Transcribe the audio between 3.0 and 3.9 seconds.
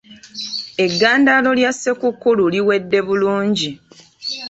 bulungi.